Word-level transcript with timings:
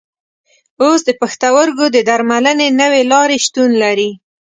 اوس 0.83 0.99
د 1.05 1.09
پښتورګو 1.21 1.85
د 1.95 1.97
درملنې 2.09 2.67
نوې 2.81 3.01
لارې 3.11 3.37
شتون 3.45 3.69
لري. 3.83 4.09